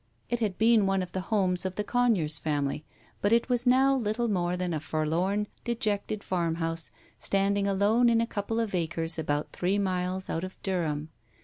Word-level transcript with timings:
It 0.31 0.39
had 0.39 0.57
been 0.57 0.87
one 0.87 1.03
of 1.03 1.11
the 1.11 1.19
homes 1.29 1.63
of 1.63 1.75
the 1.75 1.83
Conyers 1.83 2.39
family, 2.39 2.83
but 3.21 3.31
it 3.31 3.49
was 3.49 3.67
now 3.67 3.95
little 3.95 4.27
more 4.27 4.57
than 4.57 4.73
a 4.73 4.79
forlorn, 4.79 5.45
dejected 5.63 6.23
farmhouse, 6.23 6.91
standing 7.19 7.67
alone 7.67 8.09
in 8.09 8.19
a 8.19 8.25
couple 8.25 8.59
of 8.59 8.73
acres 8.73 9.19
about 9.19 9.51
three 9.53 9.77
miles 9.77 10.27
out 10.27 10.43
of 10.43 10.59
Durham. 10.63 11.09